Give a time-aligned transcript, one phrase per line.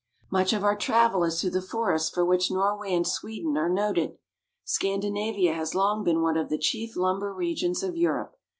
[0.31, 3.69] Much of our travel is through the forests for which Nor way and Sweden are
[3.69, 4.17] noted.
[4.63, 8.35] Scandinavia has long been one of the chief lumber regions of Europe.